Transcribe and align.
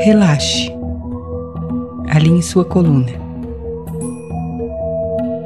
Relaxe. 0.00 0.72
Alinhe 2.08 2.42
sua 2.42 2.64
coluna. 2.64 3.12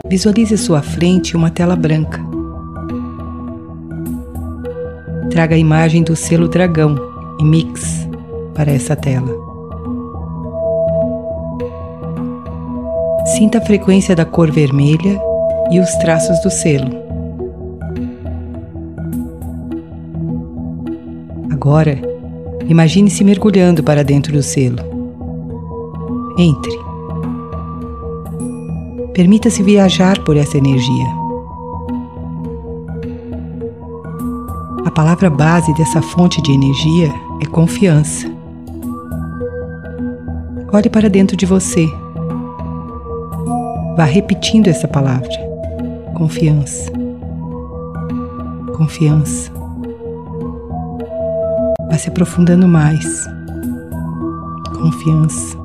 Visualize 0.07 0.55
à 0.55 0.59
sua 0.59 0.83
frente 0.83 1.37
uma 1.37 1.51
tela 1.51 1.75
branca. 1.75 2.32
Traga 5.33 5.55
a 5.55 5.59
imagem 5.59 6.03
do 6.03 6.15
selo 6.15 6.47
dragão 6.47 6.95
e 7.41 7.45
mix 7.45 8.07
para 8.55 8.71
essa 8.71 8.95
tela. 8.95 9.35
Sinta 13.25 13.57
a 13.57 13.61
frequência 13.63 14.15
da 14.15 14.27
cor 14.27 14.51
vermelha 14.51 15.19
e 15.71 15.81
os 15.81 15.91
traços 15.95 16.39
do 16.43 16.51
selo. 16.51 16.91
Agora, 21.51 21.99
imagine-se 22.69 23.25
mergulhando 23.25 23.83
para 23.83 24.05
dentro 24.05 24.35
do 24.35 24.43
selo. 24.43 24.81
Entre. 26.37 26.79
Permita-se 29.15 29.63
viajar 29.63 30.23
por 30.25 30.37
essa 30.37 30.59
energia. 30.59 31.22
Palavra 34.93 35.31
base 35.31 35.73
dessa 35.75 36.03
fonte 36.03 36.43
de 36.43 36.53
energia 36.53 37.13
é 37.43 37.47
confiança. 37.47 38.31
Olhe 40.71 40.91
para 40.91 41.09
dentro 41.09 41.37
de 41.37 41.47
você. 41.47 41.87
Vá 43.97 44.05
repetindo 44.05 44.69
essa 44.69 44.87
palavra. 44.87 45.31
Confiança. 46.15 46.93
Confiança. 48.77 49.51
Vá 51.91 51.97
se 51.97 52.09
aprofundando 52.09 52.69
mais. 52.69 53.27
Confiança. 54.79 55.57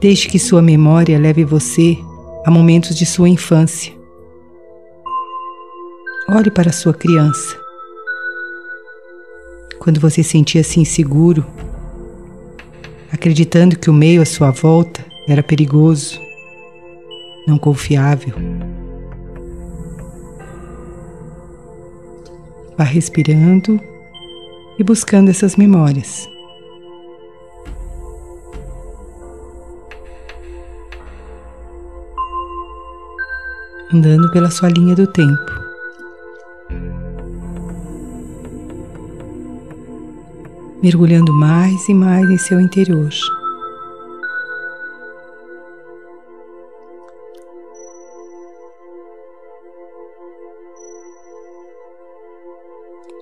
Deixe 0.00 0.28
que 0.28 0.38
sua 0.38 0.60
memória 0.60 1.18
leve 1.18 1.44
você 1.44 1.98
a 2.44 2.50
momentos 2.50 2.94
de 2.94 3.06
sua 3.06 3.28
infância. 3.28 3.95
Olhe 6.28 6.50
para 6.50 6.72
sua 6.72 6.92
criança. 6.92 7.56
Quando 9.78 10.00
você 10.00 10.24
sentia-se 10.24 10.80
inseguro, 10.80 11.46
acreditando 13.12 13.78
que 13.78 13.88
o 13.88 13.92
meio 13.92 14.20
à 14.20 14.24
sua 14.24 14.50
volta 14.50 15.04
era 15.28 15.40
perigoso, 15.40 16.20
não 17.46 17.56
confiável. 17.56 18.34
Vá 22.76 22.82
respirando 22.82 23.80
e 24.80 24.82
buscando 24.82 25.30
essas 25.30 25.54
memórias. 25.54 26.28
Andando 33.94 34.28
pela 34.32 34.50
sua 34.50 34.68
linha 34.70 34.96
do 34.96 35.06
tempo. 35.06 35.65
Mergulhando 40.86 41.34
mais 41.34 41.88
e 41.88 41.92
mais 41.92 42.30
em 42.30 42.38
seu 42.38 42.60
interior. 42.60 43.10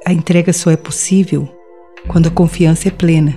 A 0.04 0.12
entrega 0.12 0.52
só 0.52 0.70
é 0.70 0.76
possível 0.76 1.48
quando 2.06 2.26
a 2.26 2.30
confiança 2.30 2.88
é 2.88 2.90
plena. 2.90 3.34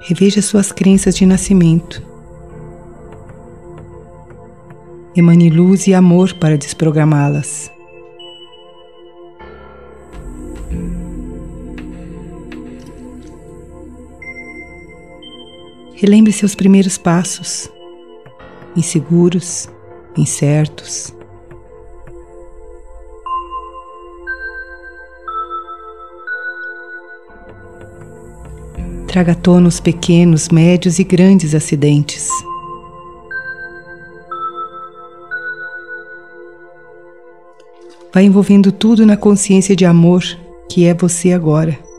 Reveja 0.00 0.42
suas 0.42 0.70
crenças 0.70 1.16
de 1.16 1.24
nascimento. 1.24 2.02
Emane 5.16 5.48
luz 5.48 5.86
e 5.86 5.94
amor 5.94 6.34
para 6.34 6.58
desprogramá-las. 6.58 7.72
Relembre 16.02 16.32
seus 16.32 16.52
primeiros 16.56 16.98
passos, 16.98 17.70
inseguros, 18.74 19.68
incertos. 20.16 21.14
Traga 29.06 29.30
à 29.30 29.34
pequenos, 29.78 30.48
médios 30.48 30.98
e 30.98 31.04
grandes 31.04 31.54
acidentes. 31.54 32.28
Vai 38.12 38.24
envolvendo 38.24 38.72
tudo 38.72 39.06
na 39.06 39.16
consciência 39.16 39.76
de 39.76 39.84
amor 39.84 40.24
que 40.68 40.84
é 40.84 40.94
você 40.94 41.32
agora. 41.32 41.91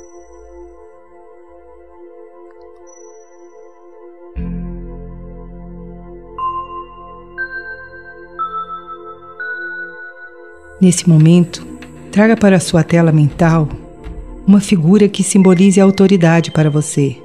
Nesse 10.84 11.08
momento, 11.08 11.66
traga 12.12 12.36
para 12.36 12.58
a 12.58 12.60
sua 12.60 12.84
tela 12.84 13.10
mental 13.10 13.70
uma 14.46 14.60
figura 14.60 15.08
que 15.08 15.24
simbolize 15.24 15.80
a 15.80 15.84
autoridade 15.86 16.52
para 16.52 16.70
você. 16.70 17.16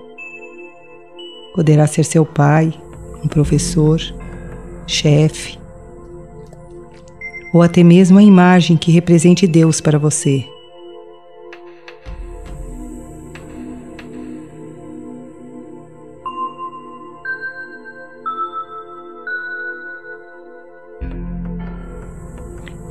Poderá 1.57 1.85
ser 1.89 2.05
seu 2.05 2.25
pai, 2.25 2.73
um 3.21 3.27
professor, 3.27 4.01
chefe, 4.87 5.59
ou 7.53 7.61
até 7.61 7.83
mesmo 7.83 8.17
a 8.21 8.23
imagem 8.23 8.77
que 8.77 8.93
represente 8.93 9.45
Deus 9.45 9.81
para 9.81 9.99
você. 9.99 10.47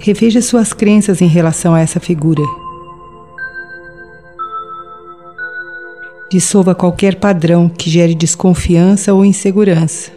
Reveja 0.08 0.42
suas 0.42 0.72
crenças 0.72 1.22
em 1.22 1.28
relação 1.28 1.76
a 1.76 1.82
essa 1.82 2.00
figura. 2.00 2.42
Dissolva 6.32 6.74
qualquer 6.74 7.20
padrão 7.20 7.68
que 7.68 7.90
gere 7.90 8.16
desconfiança 8.16 9.14
ou 9.14 9.26
insegurança. 9.26 10.10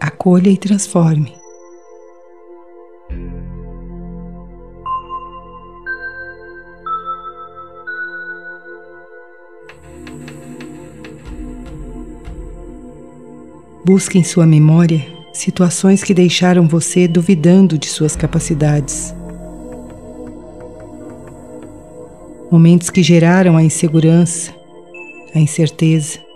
Acolha 0.00 0.48
e 0.48 0.56
transforme. 0.56 1.34
Busque 13.84 14.16
em 14.16 14.24
sua 14.24 14.46
memória 14.46 15.17
situações 15.38 16.02
que 16.02 16.12
deixaram 16.12 16.66
você 16.66 17.08
duvidando 17.08 17.78
de 17.78 17.86
suas 17.86 18.14
capacidades. 18.14 19.14
momentos 22.50 22.88
que 22.88 23.02
geraram 23.02 23.56
a 23.56 23.62
insegurança, 23.62 24.54
a 25.34 25.38
incerteza. 25.38 26.27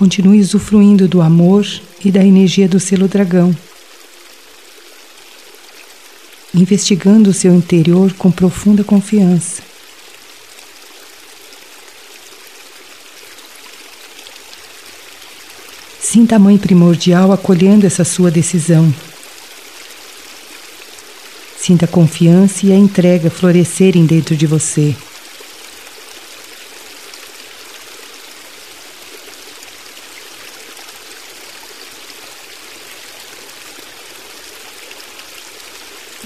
Continue 0.00 0.40
usufruindo 0.40 1.06
do 1.06 1.20
amor 1.20 1.62
e 2.02 2.10
da 2.10 2.24
energia 2.24 2.66
do 2.66 2.80
selo 2.80 3.06
dragão. 3.06 3.54
investigando 6.54 7.28
o 7.28 7.34
seu 7.34 7.54
interior 7.54 8.14
com 8.14 8.30
profunda 8.30 8.82
confiança. 8.82 9.62
Sinta 16.00 16.36
a 16.36 16.38
Mãe 16.38 16.56
Primordial 16.56 17.30
acolhendo 17.30 17.86
essa 17.86 18.02
sua 18.02 18.30
decisão. 18.30 18.92
Sinta 21.58 21.84
a 21.84 21.88
confiança 21.88 22.64
e 22.64 22.72
a 22.72 22.76
entrega 22.76 23.28
florescerem 23.28 24.06
dentro 24.06 24.34
de 24.34 24.46
você. 24.46 24.96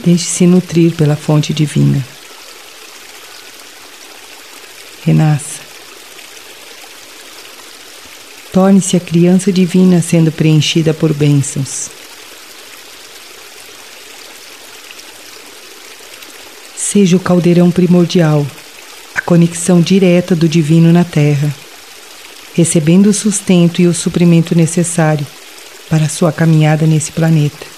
Deixe-se 0.05 0.47
nutrir 0.47 0.95
pela 0.95 1.17
fonte 1.17 1.55
divina. 1.55 2.05
Renasça. 5.03 5.61
Torne-se 8.53 8.97
a 8.97 9.01
criança 9.01 9.51
divina 9.51 10.03
sendo 10.03 10.31
preenchida 10.31 10.93
por 10.93 11.13
bênçãos. 11.15 11.89
Seja 16.77 17.17
o 17.17 17.21
caldeirão 17.21 17.71
primordial, 17.71 18.47
a 19.15 19.21
conexão 19.23 19.81
direta 19.81 20.37
do 20.37 20.49
divino 20.49 20.93
na 20.93 21.03
Terra, 21.03 21.53
recebendo 22.55 23.07
o 23.07 23.15
sustento 23.15 23.81
e 23.81 23.87
o 23.87 23.95
suprimento 23.95 24.55
necessário 24.55 25.27
para 25.89 26.05
a 26.05 26.09
sua 26.09 26.31
caminhada 26.31 26.87
nesse 26.87 27.11
planeta. 27.11 27.74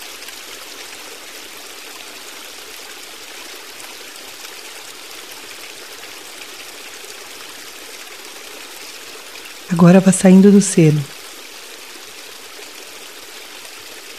Agora 9.79 10.01
vá 10.01 10.11
saindo 10.11 10.51
do 10.51 10.63
selo. 10.63 10.99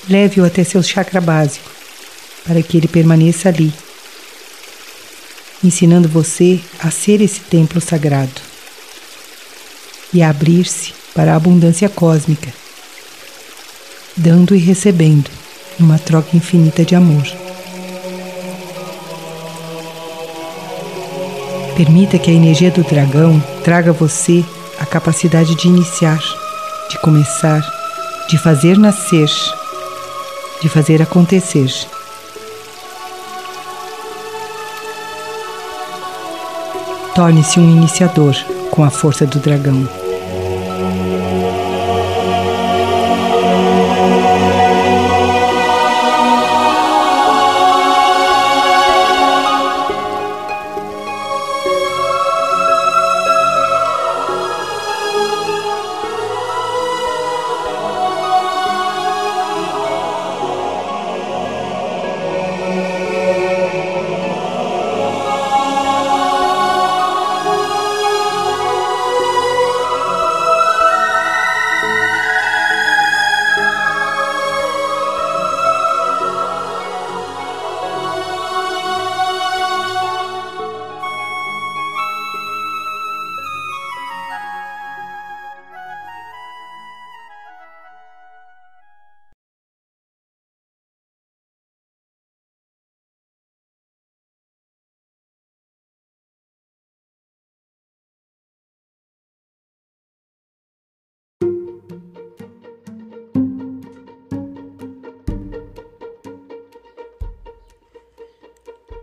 Leve-o 0.07 0.45
até 0.45 0.63
seu 0.63 0.83
chakra 0.83 1.19
básico, 1.19 1.67
para 2.45 2.61
que 2.61 2.77
ele 2.77 2.87
permaneça 2.87 3.49
ali, 3.49 3.73
ensinando 5.63 6.07
você 6.07 6.59
a 6.77 6.91
ser 6.91 7.21
esse 7.21 7.39
templo 7.39 7.81
sagrado 7.81 8.39
e 10.13 10.21
a 10.21 10.29
abrir-se 10.29 10.93
para 11.15 11.33
a 11.33 11.35
abundância 11.35 11.89
cósmica, 11.89 12.53
dando 14.15 14.55
e 14.55 14.59
recebendo 14.59 15.31
numa 15.79 15.97
troca 15.97 16.37
infinita 16.37 16.85
de 16.85 16.93
amor. 16.93 17.25
Permita 21.75 22.19
que 22.19 22.29
a 22.29 22.33
energia 22.33 22.69
do 22.69 22.83
dragão 22.83 23.43
traga 23.63 23.91
você 23.91 24.45
a 24.79 24.85
capacidade 24.85 25.55
de 25.55 25.67
iniciar, 25.67 26.19
de 26.89 26.97
começar, 26.99 27.61
de 28.29 28.37
fazer 28.37 28.77
nascer, 28.77 29.29
de 30.61 30.69
fazer 30.69 31.01
acontecer. 31.01 31.71
Torne-se 37.15 37.59
um 37.59 37.69
iniciador 37.69 38.35
com 38.71 38.83
a 38.83 38.89
força 38.89 39.25
do 39.25 39.39
dragão. 39.39 39.87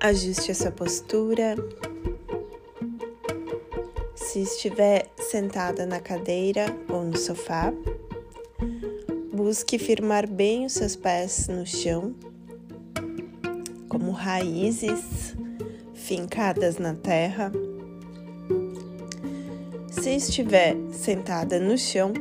Ajuste 0.04 0.50
a 0.50 0.54
sua 0.54 0.70
postura. 0.70 1.56
Se 4.14 4.42
estiver 4.42 5.08
sentada 5.18 5.86
na 5.86 5.98
cadeira 5.98 6.66
ou 6.90 7.04
no 7.04 7.16
sofá, 7.16 7.72
busque 9.32 9.78
firmar 9.78 10.28
bem 10.28 10.66
os 10.66 10.74
seus 10.74 10.94
pés 10.94 11.48
no 11.48 11.64
chão, 11.64 12.14
como 13.88 14.10
raízes 14.10 15.34
fincadas 15.94 16.76
na 16.76 16.92
terra. 16.92 17.50
Se 19.90 20.16
estiver 20.16 20.76
sentada 20.92 21.58
no 21.58 21.78
chão, 21.78 22.12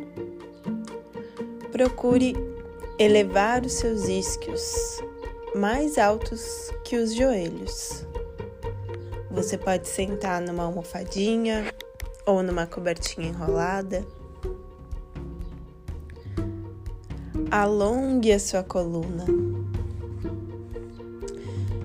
procure 1.69 2.33
elevar 2.97 3.65
os 3.65 3.73
seus 3.73 4.07
isquios 4.07 5.03
mais 5.55 5.97
altos 5.99 6.71
que 6.83 6.97
os 6.97 7.13
joelhos. 7.13 8.05
Você 9.29 9.57
pode 9.57 9.87
sentar 9.87 10.41
numa 10.41 10.63
almofadinha 10.63 11.71
ou 12.25 12.41
numa 12.41 12.65
cobertinha 12.65 13.27
enrolada. 13.27 14.05
Alongue 17.51 18.31
a 18.31 18.39
sua 18.39 18.63
coluna. 18.63 19.25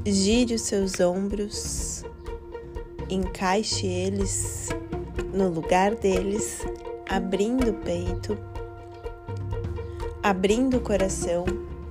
Gire 0.07 0.55
os 0.55 0.63
seus 0.63 0.99
ombros. 1.01 2.05
Encaixe 3.11 3.87
eles 3.87 4.69
no 5.33 5.49
lugar 5.49 5.95
deles, 5.95 6.61
abrindo 7.09 7.71
o 7.71 7.75
peito, 7.75 8.37
abrindo 10.23 10.79
o 10.79 10.81
coração 10.81 11.45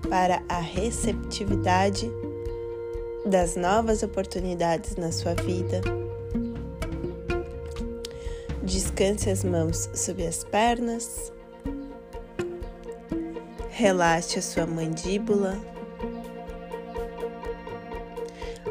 para 0.09 0.43
a 0.47 0.59
receptividade 0.59 2.11
das 3.25 3.55
novas 3.55 4.03
oportunidades 4.03 4.95
na 4.95 5.11
sua 5.11 5.33
vida. 5.33 5.81
Descanse 8.63 9.29
as 9.29 9.43
mãos 9.43 9.89
sob 9.93 10.25
as 10.25 10.43
pernas. 10.43 11.31
Relaxe 13.69 14.39
a 14.39 14.41
sua 14.41 14.65
mandíbula, 14.65 15.57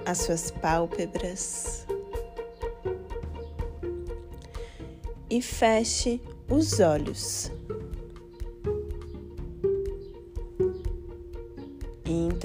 as 0.05 0.19
suas 0.19 0.51
pálpebras 0.51 1.87
e 5.31 5.41
feche 5.41 6.21
os 6.49 6.81
olhos. 6.81 7.56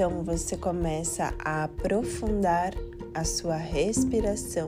Então 0.04 0.24
você 0.24 0.58
começa 0.58 1.32
a 1.38 1.66
aprofundar 1.66 2.74
a 3.14 3.24
sua 3.24 3.56
respiração. 3.56 4.68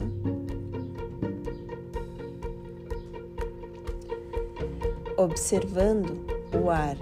Observando 5.18 6.24
o 6.56 6.70
ar 6.70 6.96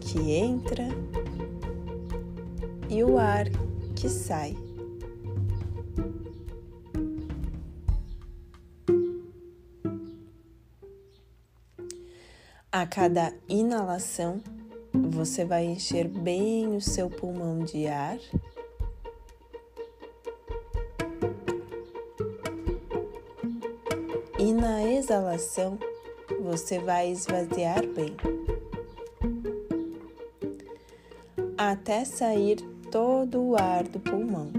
que 0.00 0.32
entra 0.32 0.88
e 2.88 3.04
o 3.04 3.18
ar 3.18 3.44
que 3.94 4.08
sai. 4.08 4.56
A 12.72 12.86
cada 12.86 13.34
inalação, 13.46 14.40
você 15.16 15.46
vai 15.46 15.64
encher 15.64 16.06
bem 16.06 16.76
o 16.76 16.80
seu 16.80 17.08
pulmão 17.08 17.60
de 17.60 17.86
ar. 17.86 18.18
E 24.38 24.52
na 24.52 24.84
exalação, 24.84 25.78
você 26.42 26.78
vai 26.80 27.10
esvaziar 27.10 27.80
bem. 27.86 28.14
Até 31.56 32.04
sair 32.04 32.56
todo 32.90 33.42
o 33.42 33.56
ar 33.56 33.84
do 33.84 33.98
pulmão. 33.98 34.50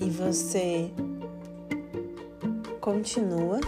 E 0.00 0.10
você 0.10 0.90
continua 2.80 3.60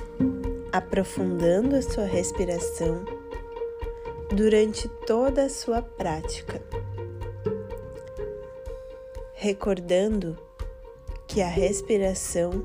aprofundando 0.73 1.76
a 1.76 1.83
sua 1.83 2.05
respiração 2.05 3.05
durante 4.35 4.88
toda 4.88 5.45
a 5.45 5.49
sua 5.50 5.83
prática, 5.83 6.62
recordando 9.35 10.38
que 11.26 11.43
a 11.43 11.49
respiração 11.49 12.64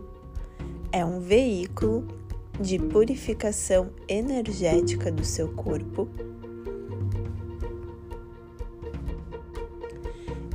é 0.91 1.03
um 1.03 1.19
veículo 1.19 2.07
de 2.59 2.79
purificação 2.79 3.91
energética 4.07 5.11
do 5.11 5.23
seu 5.23 5.49
corpo 5.49 6.07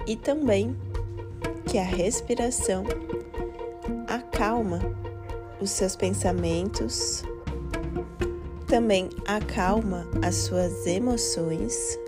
e 0.07 0.17
também 0.17 0.77
que 1.67 1.79
a 1.79 1.85
respiração 1.85 2.85
acalma 4.09 4.81
os 5.61 5.71
seus 5.71 5.95
pensamentos, 5.95 7.23
também 8.73 9.11
acalma 9.27 10.09
as 10.25 10.35
suas 10.35 10.87
emoções 10.87 11.99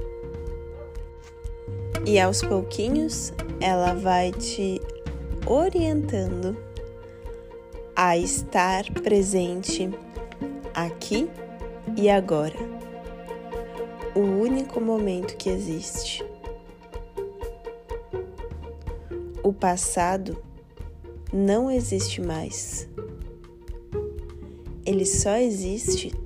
e 2.06 2.18
aos 2.18 2.40
pouquinhos 2.40 3.34
ela 3.60 3.92
vai 3.92 4.32
te 4.32 4.80
orientando 5.46 6.56
a 7.94 8.16
estar 8.16 8.90
presente 9.02 9.90
aqui 10.72 11.28
e 11.98 12.08
agora, 12.08 12.56
o 14.14 14.20
único 14.20 14.80
momento 14.80 15.36
que 15.36 15.50
existe. 15.50 16.24
O 19.42 19.52
passado 19.52 20.42
não 21.30 21.70
existe 21.70 22.22
mais. 22.22 22.88
Ele 24.86 25.04
só 25.04 25.36
existe 25.36 26.23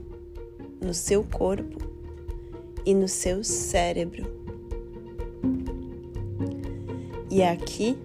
no 0.80 0.94
seu 0.94 1.24
corpo 1.24 1.78
e 2.84 2.94
no 2.94 3.08
seu 3.08 3.44
cérebro. 3.44 4.26
E 7.30 7.42
aqui 7.42 7.96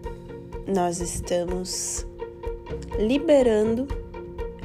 nós 0.67 0.99
estamos 0.99 2.05
liberando 2.99 3.87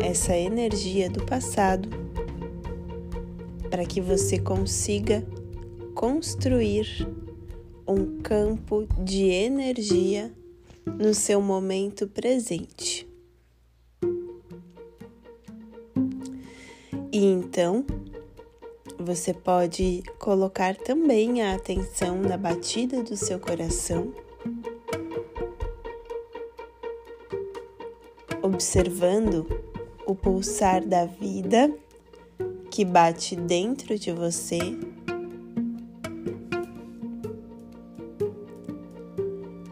essa 0.01 0.37
energia 0.37 1.09
do 1.09 1.25
passado 1.25 1.89
para 3.71 3.85
que 3.85 4.01
você 4.01 4.39
consiga 4.39 5.25
construir 5.95 7.09
um 7.87 8.21
campo 8.21 8.87
de 9.03 9.25
energia 9.25 10.33
no 10.87 11.15
seu 11.15 11.41
momento 11.41 12.07
presente. 12.07 13.08
Então, 17.59 17.85
você 18.97 19.35
pode 19.35 20.05
colocar 20.17 20.77
também 20.77 21.43
a 21.43 21.57
atenção 21.57 22.17
na 22.21 22.37
batida 22.37 23.03
do 23.03 23.17
seu 23.17 23.41
coração, 23.41 24.15
observando 28.41 29.45
o 30.07 30.15
pulsar 30.15 30.87
da 30.87 31.05
vida 31.05 31.75
que 32.71 32.85
bate 32.85 33.35
dentro 33.35 33.99
de 33.99 34.13
você. 34.13 34.61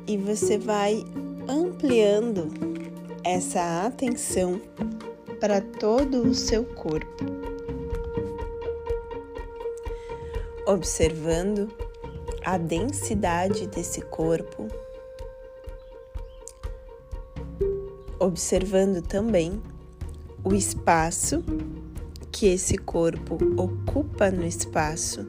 E 0.09 0.16
você 0.16 0.59
vai 0.59 1.05
ampliando 1.49 2.49
essa 3.23 3.87
atenção 3.87 4.61
para 5.40 5.61
todo 5.61 6.23
o 6.23 6.35
seu 6.35 6.64
corpo, 6.64 7.36
observando 10.66 11.70
a 12.44 12.58
densidade 12.58 13.66
desse 13.66 14.02
corpo, 14.02 14.68
observando 18.18 19.00
também 19.00 19.62
o 20.44 20.52
espaço 20.52 21.42
que 22.30 22.46
esse 22.46 22.76
corpo 22.76 23.38
ocupa 23.56 24.30
no 24.30 24.44
espaço. 24.44 25.26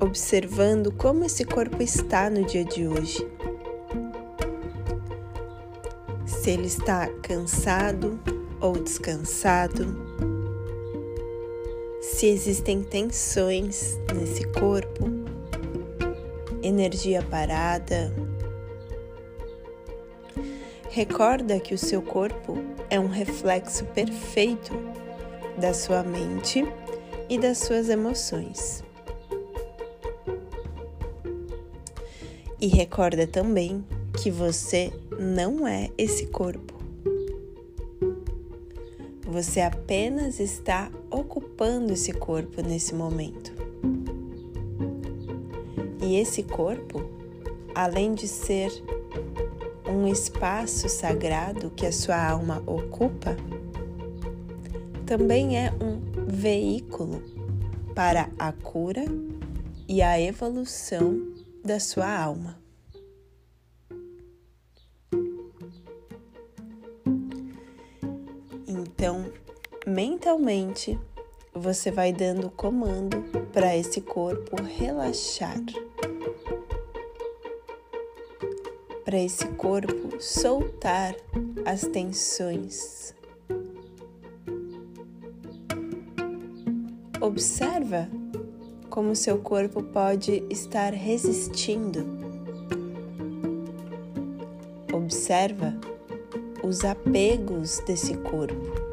Observando 0.00 0.92
como 0.92 1.24
esse 1.24 1.44
corpo 1.44 1.82
está 1.82 2.30
no 2.30 2.44
dia 2.44 2.64
de 2.64 2.86
hoje. 2.86 3.26
se 6.48 6.52
ele 6.52 6.66
está 6.66 7.06
cansado 7.20 8.18
ou 8.58 8.72
descansado, 8.72 9.84
se 12.18 12.26
existem 12.26 12.82
tensões 12.82 13.96
nesse 14.12 14.42
corpo, 14.48 15.04
energia 16.60 17.22
parada. 17.22 18.12
Recorda 20.90 21.60
que 21.60 21.74
o 21.74 21.78
seu 21.78 22.02
corpo 22.02 22.58
é 22.90 22.98
um 22.98 23.06
reflexo 23.06 23.84
perfeito 23.84 24.72
da 25.60 25.72
sua 25.72 26.02
mente 26.02 26.64
e 27.28 27.38
das 27.38 27.58
suas 27.58 27.88
emoções. 27.88 28.82
E 32.60 32.66
recorda 32.66 33.28
também 33.28 33.86
que 34.20 34.28
você 34.28 34.92
não 35.20 35.68
é 35.68 35.88
esse 35.96 36.26
corpo. 36.26 36.77
Você 39.30 39.60
apenas 39.60 40.40
está 40.40 40.90
ocupando 41.10 41.92
esse 41.92 42.14
corpo 42.14 42.62
nesse 42.62 42.94
momento. 42.94 43.52
E 46.02 46.16
esse 46.16 46.42
corpo, 46.42 47.04
além 47.74 48.14
de 48.14 48.26
ser 48.26 48.72
um 49.86 50.08
espaço 50.08 50.88
sagrado 50.88 51.70
que 51.70 51.84
a 51.84 51.92
sua 51.92 52.26
alma 52.26 52.62
ocupa, 52.66 53.36
também 55.04 55.58
é 55.58 55.72
um 55.72 56.00
veículo 56.26 57.22
para 57.94 58.30
a 58.38 58.50
cura 58.50 59.04
e 59.86 60.00
a 60.00 60.18
evolução 60.18 61.34
da 61.62 61.78
sua 61.78 62.10
alma. 62.10 62.67
Então, 69.00 69.26
mentalmente, 69.86 70.98
você 71.54 71.88
vai 71.88 72.12
dando 72.12 72.50
comando 72.50 73.22
para 73.52 73.76
esse 73.76 74.00
corpo 74.00 74.60
relaxar. 74.60 75.62
Para 79.04 79.18
esse 79.20 79.46
corpo 79.50 80.20
soltar 80.20 81.14
as 81.64 81.82
tensões. 81.82 83.14
Observa 87.20 88.08
como 88.90 89.14
seu 89.14 89.38
corpo 89.38 89.80
pode 89.80 90.42
estar 90.50 90.92
resistindo. 90.92 92.04
Observa 94.92 95.72
os 96.64 96.84
apegos 96.84 97.78
desse 97.86 98.16
corpo 98.16 98.87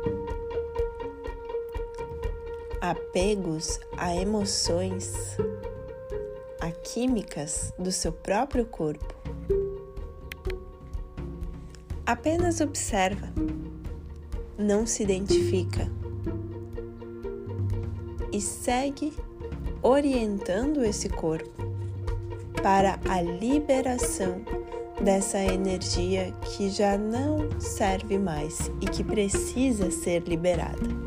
apegos 2.92 3.80
a 3.98 4.16
emoções, 4.16 5.14
a 6.60 6.72
químicas 6.72 7.74
do 7.78 7.92
seu 7.92 8.12
próprio 8.12 8.66
corpo. 8.66 9.14
Apenas 12.06 12.62
observa, 12.62 13.28
não 14.58 14.86
se 14.86 15.04
identifica 15.04 15.90
e 18.32 18.40
segue 18.40 19.14
orientando 19.82 20.84
esse 20.84 21.10
corpo 21.10 21.64
para 22.62 23.00
a 23.08 23.22
liberação 23.22 24.42
dessa 25.02 25.40
energia 25.40 26.34
que 26.42 26.70
já 26.70 26.98
não 26.98 27.60
serve 27.60 28.18
mais 28.18 28.72
e 28.82 28.86
que 28.86 29.04
precisa 29.04 29.92
ser 29.92 30.24
liberada. 30.24 31.05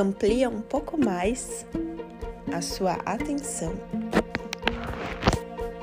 Amplia 0.00 0.48
um 0.48 0.62
pouco 0.62 0.96
mais 0.98 1.66
a 2.50 2.62
sua 2.62 2.94
atenção 3.04 3.74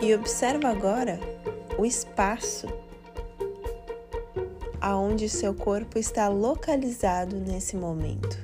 e 0.02 0.12
observa 0.16 0.70
agora 0.70 1.20
o 1.78 1.86
espaço 1.86 2.66
aonde 4.82 5.30
seu 5.30 5.54
corpo 5.54 6.00
está 6.00 6.30
localizado 6.30 7.36
nesse 7.36 7.78
momento. 7.78 8.40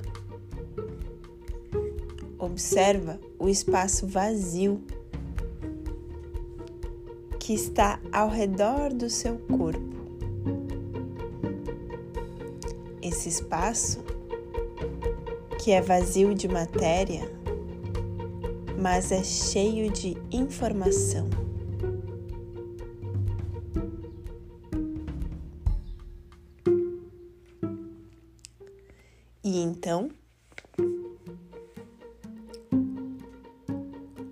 Observa 2.38 3.18
o 3.36 3.48
espaço 3.48 4.06
vazio 4.06 4.80
que 7.40 7.52
está 7.52 7.98
ao 8.12 8.28
redor 8.28 8.92
do 8.92 9.10
seu 9.10 9.38
corpo. 9.38 9.92
Esse 13.02 13.28
espaço, 13.28 14.13
que 15.64 15.72
é 15.72 15.80
vazio 15.80 16.34
de 16.34 16.46
matéria, 16.46 17.22
mas 18.78 19.10
é 19.10 19.24
cheio 19.24 19.90
de 19.90 20.14
informação. 20.30 21.30
E 29.42 29.58
então, 29.62 30.10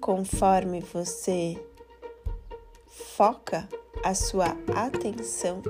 conforme 0.02 0.80
você 0.80 1.58
foca 2.86 3.66
a 4.04 4.12
sua 4.12 4.54
atenção 4.76 5.62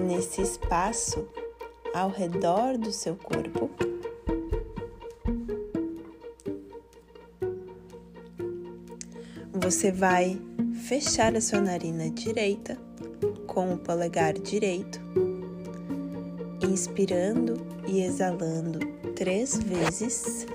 nesse 0.00 0.42
espaço 0.42 1.28
ao 1.94 2.10
redor 2.10 2.78
do 2.78 2.92
seu 2.92 3.16
corpo, 3.16 3.70
você 9.52 9.92
vai 9.92 10.40
fechar 10.86 11.36
a 11.36 11.40
sua 11.40 11.60
narina 11.60 12.10
direita 12.10 12.76
com 13.46 13.74
o 13.74 13.78
polegar 13.78 14.34
direito 14.34 15.00
inspirando 16.62 17.54
e 17.86 18.02
exalando 18.02 18.78
três 19.14 19.58
vezes. 19.58 20.46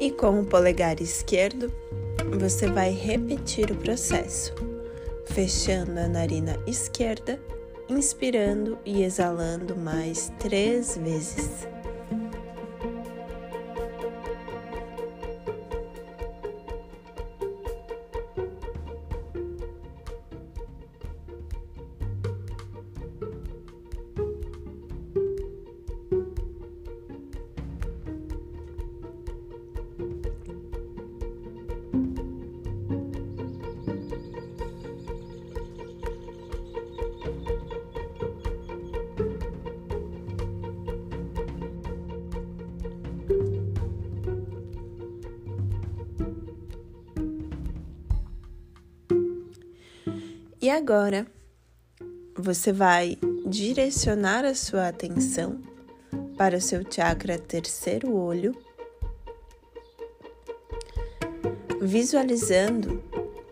E 0.00 0.12
com 0.12 0.40
o 0.40 0.44
polegar 0.44 1.00
esquerdo, 1.00 1.72
você 2.38 2.68
vai 2.68 2.92
repetir 2.92 3.70
o 3.70 3.76
processo, 3.76 4.54
fechando 5.26 5.98
a 5.98 6.06
narina 6.06 6.56
esquerda, 6.66 7.40
inspirando 7.88 8.78
e 8.84 9.02
exalando 9.02 9.74
mais 9.76 10.32
três 10.38 10.96
vezes. 10.96 11.66
E 50.68 50.70
agora 50.70 51.26
você 52.36 52.74
vai 52.74 53.16
direcionar 53.46 54.44
a 54.44 54.54
sua 54.54 54.88
atenção 54.88 55.62
para 56.36 56.58
o 56.58 56.60
seu 56.60 56.82
chakra 56.90 57.38
terceiro 57.38 58.12
olho, 58.14 58.54
visualizando 61.80 63.02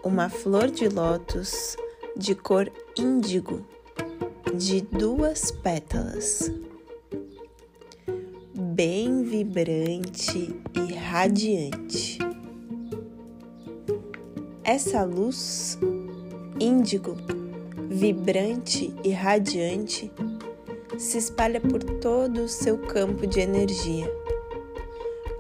uma 0.04 0.28
flor 0.28 0.70
de 0.70 0.90
lótus 0.90 1.74
de 2.14 2.34
cor 2.34 2.70
índigo 2.98 3.66
de 4.54 4.82
duas 4.82 5.50
pétalas, 5.50 6.52
bem 8.54 9.22
vibrante 9.24 10.54
e 10.74 10.92
radiante. 10.92 12.18
Essa 14.62 15.02
luz 15.02 15.78
índigo, 16.60 17.16
vibrante 17.88 18.94
e 19.04 19.10
radiante, 19.10 20.10
se 20.98 21.18
espalha 21.18 21.60
por 21.60 21.82
todo 21.82 22.42
o 22.42 22.48
seu 22.48 22.78
campo 22.78 23.26
de 23.26 23.40
energia, 23.40 24.10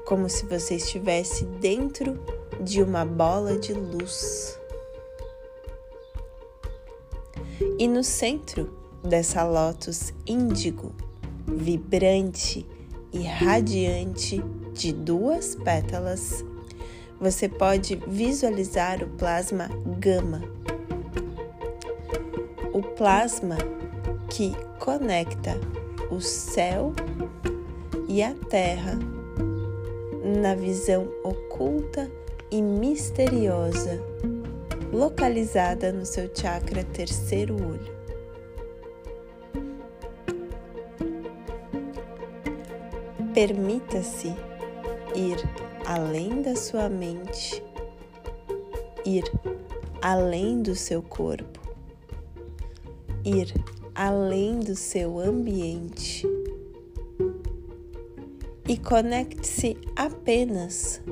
como 0.04 0.28
se 0.28 0.44
você 0.44 0.76
estivesse 0.76 1.44
dentro 1.44 2.18
de 2.60 2.82
uma 2.82 3.04
bola 3.04 3.58
de 3.58 3.72
luz. 3.72 4.58
E 7.78 7.88
no 7.88 8.04
centro 8.04 8.70
dessa 9.02 9.42
lótus 9.42 10.12
índigo, 10.26 10.92
vibrante 11.46 12.66
e 13.12 13.22
radiante 13.22 14.42
de 14.74 14.92
duas 14.92 15.54
pétalas, 15.54 16.44
você 17.18 17.48
pode 17.48 17.96
visualizar 18.06 19.02
o 19.02 19.08
plasma 19.08 19.70
gama 19.98 20.55
plasma 22.96 23.56
que 24.30 24.56
conecta 24.78 25.60
o 26.10 26.18
céu 26.20 26.94
e 28.08 28.22
a 28.22 28.34
terra 28.48 28.98
na 30.40 30.54
visão 30.54 31.06
oculta 31.22 32.10
e 32.50 32.62
misteriosa 32.62 34.00
localizada 34.92 35.92
no 35.92 36.06
seu 36.06 36.30
chakra 36.34 36.84
terceiro 36.84 37.54
olho. 37.54 37.96
Permita-se 43.34 44.28
ir 45.14 45.36
além 45.84 46.40
da 46.40 46.56
sua 46.56 46.88
mente, 46.88 47.62
ir 49.04 49.24
além 50.00 50.62
do 50.62 50.74
seu 50.74 51.02
corpo 51.02 51.65
ir 53.26 53.52
além 53.92 54.60
do 54.60 54.76
seu 54.76 55.18
ambiente 55.18 56.24
e 58.68 58.76
conecte-se 58.76 59.76
apenas 59.96 61.02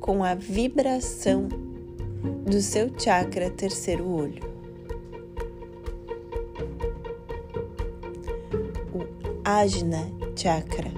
com 0.00 0.24
a 0.24 0.34
vibração 0.34 1.48
do 2.46 2.60
seu 2.62 2.90
chakra 2.98 3.50
terceiro 3.50 4.08
olho. 4.08 4.42
O 8.94 9.04
Ajna 9.44 10.10
Chakra. 10.34 10.90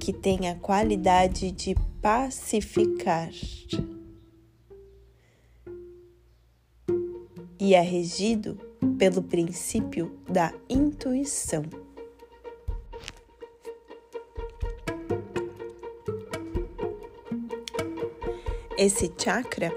Que 0.00 0.12
tem 0.12 0.48
a 0.48 0.54
qualidade 0.54 1.50
de 1.50 1.74
pacificar. 2.00 3.30
E 7.64 7.72
é 7.72 7.80
regido 7.80 8.58
pelo 8.98 9.22
princípio 9.22 10.12
da 10.28 10.52
intuição. 10.68 11.64
Esse 18.76 19.10
chakra 19.16 19.72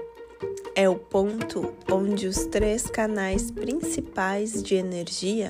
é 0.74 0.86
o 0.86 0.96
ponto 0.96 1.72
onde 1.90 2.26
os 2.26 2.44
três 2.44 2.82
canais 2.90 3.50
principais 3.50 4.62
de 4.62 4.74
energia 4.74 5.48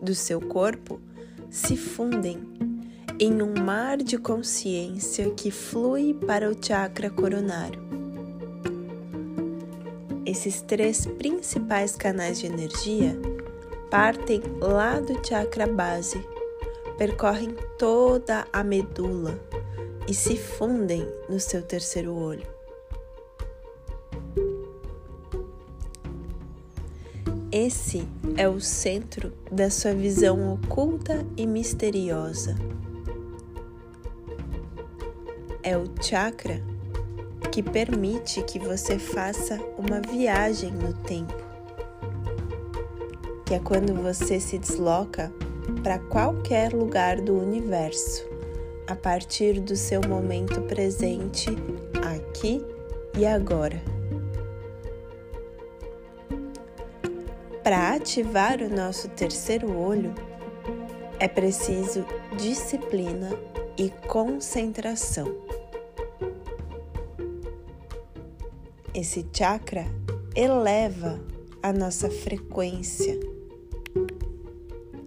do 0.00 0.14
seu 0.14 0.40
corpo 0.40 1.00
se 1.50 1.76
fundem 1.76 2.38
em 3.18 3.42
um 3.42 3.60
mar 3.60 3.96
de 3.96 4.18
consciência 4.18 5.28
que 5.30 5.50
flui 5.50 6.14
para 6.14 6.48
o 6.48 6.54
chakra 6.64 7.10
coronário. 7.10 8.01
Esses 10.32 10.62
três 10.62 11.04
principais 11.04 11.94
canais 11.94 12.40
de 12.40 12.46
energia 12.46 13.14
partem 13.90 14.40
lá 14.62 14.98
do 14.98 15.22
chakra 15.22 15.66
base, 15.66 16.26
percorrem 16.96 17.54
toda 17.78 18.46
a 18.50 18.64
medula 18.64 19.38
e 20.08 20.14
se 20.14 20.38
fundem 20.38 21.06
no 21.28 21.38
seu 21.38 21.60
terceiro 21.62 22.14
olho. 22.14 22.46
Esse 27.52 28.08
é 28.34 28.48
o 28.48 28.58
centro 28.58 29.34
da 29.50 29.68
sua 29.68 29.92
visão 29.92 30.54
oculta 30.54 31.26
e 31.36 31.46
misteriosa. 31.46 32.56
É 35.62 35.76
o 35.76 35.84
chakra 36.00 36.71
que 37.52 37.62
permite 37.62 38.42
que 38.42 38.58
você 38.58 38.98
faça 38.98 39.60
uma 39.76 40.00
viagem 40.00 40.72
no 40.72 40.94
tempo, 40.94 41.34
que 43.44 43.52
é 43.52 43.58
quando 43.58 43.94
você 43.94 44.40
se 44.40 44.56
desloca 44.56 45.30
para 45.82 45.98
qualquer 45.98 46.72
lugar 46.72 47.20
do 47.20 47.38
universo 47.38 48.26
a 48.86 48.96
partir 48.96 49.60
do 49.60 49.76
seu 49.76 50.00
momento 50.08 50.62
presente, 50.62 51.50
aqui 52.02 52.64
e 53.18 53.26
agora. 53.26 53.82
Para 57.62 57.94
ativar 57.94 58.62
o 58.62 58.74
nosso 58.74 59.10
terceiro 59.10 59.78
olho, 59.78 60.14
é 61.20 61.28
preciso 61.28 62.06
disciplina 62.38 63.30
e 63.76 63.90
concentração. 64.08 65.51
Esse 69.02 69.26
chakra 69.32 69.84
eleva 70.32 71.20
a 71.60 71.72
nossa 71.72 72.08
frequência, 72.08 73.18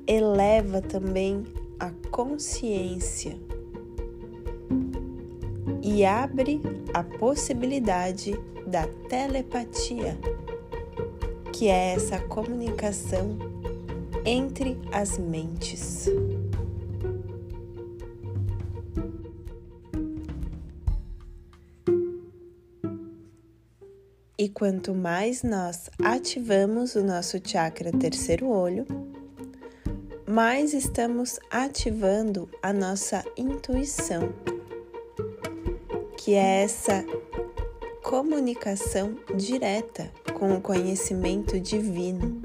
eleva 0.05 0.81
também 0.81 1.45
a 1.79 1.91
consciência 2.11 3.39
e 5.81 6.03
abre 6.03 6.61
a 6.93 7.05
possibilidade 7.05 8.37
da 8.67 8.85
telepatia, 9.07 10.19
que 11.53 11.69
é 11.69 11.93
essa 11.93 12.19
comunicação 12.19 13.37
entre 14.25 14.77
as 14.91 15.17
mentes. 15.17 16.09
E 24.37 24.49
quanto 24.49 24.93
mais 24.93 25.43
nós 25.43 25.89
ativamos 26.03 26.95
o 26.95 27.03
nosso 27.03 27.37
chakra 27.43 27.91
terceiro 27.91 28.49
olho, 28.49 28.85
mais 30.27 30.73
estamos 30.73 31.39
ativando 31.49 32.49
a 32.61 32.73
nossa 32.73 33.23
intuição 33.37 34.33
que 36.25 36.33
é 36.33 36.63
essa 36.63 37.05
comunicação 38.01 39.15
direta 39.37 40.11
com 40.33 40.55
o 40.55 40.61
conhecimento 40.61 41.59
divino. 41.59 42.41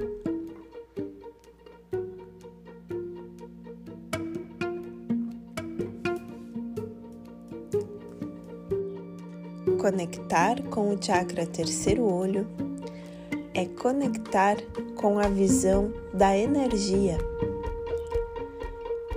Conectar 9.91 10.61
com 10.69 10.93
o 10.93 11.03
chakra 11.03 11.45
terceiro 11.45 12.05
olho 12.05 12.47
é 13.53 13.65
conectar 13.65 14.55
com 14.95 15.19
a 15.19 15.27
visão 15.27 15.91
da 16.13 16.37
energia, 16.37 17.17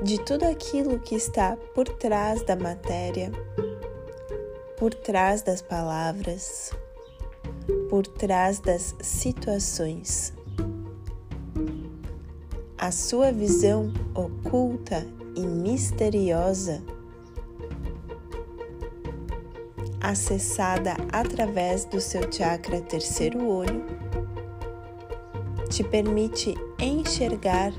de 0.02 0.18
tudo 0.18 0.42
aquilo 0.42 0.98
que 0.98 1.14
está 1.14 1.56
por 1.76 1.88
trás 1.88 2.42
da 2.42 2.56
matéria 2.56 3.30
por 4.76 4.92
trás 4.92 5.42
das 5.42 5.62
palavras, 5.62 6.72
por 7.88 8.04
trás 8.04 8.58
das 8.58 8.96
situações. 9.00 10.32
A 12.76 12.90
sua 12.90 13.30
visão 13.30 13.92
oculta 14.12 15.06
e 15.37 15.40
misteriosa, 15.40 16.82
acessada 20.04 20.96
através 21.10 21.86
do 21.86 21.98
seu 21.98 22.30
chakra 22.30 22.78
terceiro 22.82 23.48
olho, 23.48 23.82
te 25.70 25.82
permite 25.82 26.54
enxergar 26.78 27.72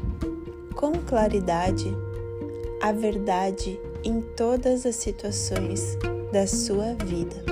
com 0.75 0.93
claridade 0.93 1.85
a 2.81 2.91
verdade 2.91 3.79
em 4.03 4.21
todas 4.35 4.88
as 4.88 4.95
situações 4.95 5.95
da 6.31 6.47
sua 6.47 6.95
vida. 6.95 7.45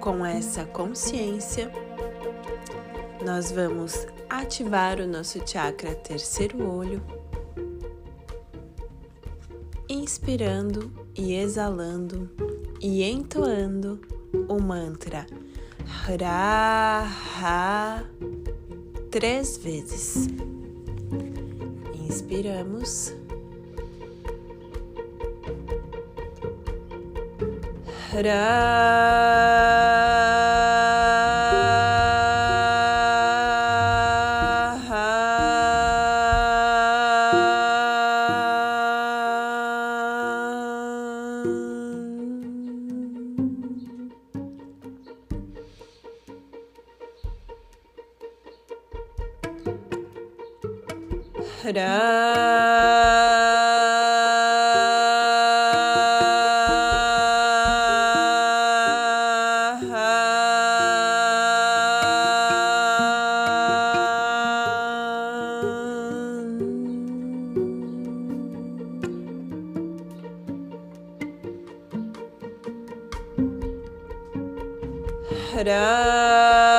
Com 0.00 0.24
essa 0.24 0.64
consciência, 0.64 1.70
nós 3.24 3.50
vamos 3.50 4.06
ativar 4.30 5.00
o 5.00 5.06
nosso 5.06 5.40
chakra 5.44 5.94
terceiro 5.94 6.64
olho, 6.64 7.02
inspirando 9.88 10.90
e 11.16 11.34
exalando 11.34 12.30
e 12.80 13.02
entoando 13.02 14.00
o 14.48 14.60
mantra 14.60 15.26
Hra 16.06 17.08
três 19.10 19.56
vezes. 19.56 20.28
Inspiramos. 22.08 23.12
Tcharam! 75.62 76.69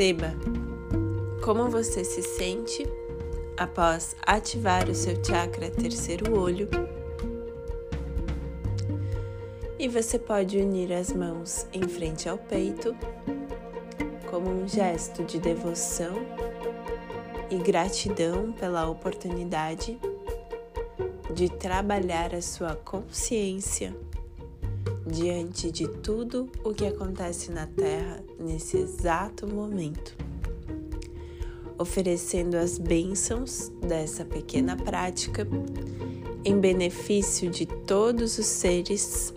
Perceba 0.00 0.32
como 1.44 1.68
você 1.68 2.02
se 2.02 2.22
sente 2.22 2.88
após 3.54 4.16
ativar 4.22 4.88
o 4.88 4.94
seu 4.94 5.22
chakra 5.22 5.70
terceiro 5.70 6.40
olho. 6.40 6.70
E 9.78 9.88
você 9.88 10.18
pode 10.18 10.56
unir 10.56 10.90
as 10.90 11.12
mãos 11.12 11.66
em 11.70 11.82
frente 11.82 12.30
ao 12.30 12.38
peito, 12.38 12.96
como 14.30 14.48
um 14.48 14.66
gesto 14.66 15.22
de 15.22 15.38
devoção 15.38 16.14
e 17.50 17.58
gratidão 17.58 18.52
pela 18.52 18.88
oportunidade 18.88 19.98
de 21.34 21.50
trabalhar 21.50 22.34
a 22.34 22.40
sua 22.40 22.74
consciência 22.74 23.94
diante 25.10 25.70
de 25.70 25.88
tudo 25.88 26.48
o 26.64 26.72
que 26.72 26.86
acontece 26.86 27.50
na 27.50 27.66
Terra 27.66 28.22
nesse 28.38 28.78
exato 28.78 29.46
momento, 29.46 30.16
oferecendo 31.78 32.56
as 32.56 32.78
bênçãos 32.78 33.70
dessa 33.80 34.24
pequena 34.24 34.76
prática 34.76 35.46
em 36.44 36.58
benefício 36.58 37.50
de 37.50 37.66
todos 37.66 38.38
os 38.38 38.46
seres, 38.46 39.34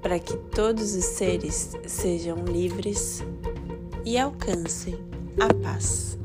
para 0.00 0.18
que 0.18 0.36
todos 0.36 0.94
os 0.94 1.04
seres 1.04 1.72
sejam 1.86 2.44
livres 2.44 3.22
e 4.04 4.16
alcancem 4.16 4.98
a 5.38 5.52
paz. 5.62 6.18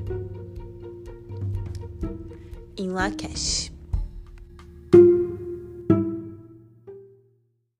Em 2.77 2.89
Lakesh. 2.89 3.70